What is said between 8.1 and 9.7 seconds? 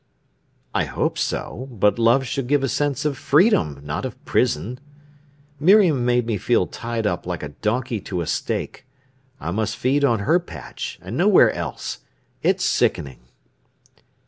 a stake. I